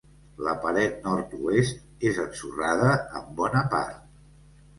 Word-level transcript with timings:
La 0.45 0.53
paret 0.61 0.95
nord-oest 1.07 2.07
és 2.13 2.17
ensorrada 2.25 2.89
en 3.21 3.29
bona 3.43 3.63
part. 3.77 4.03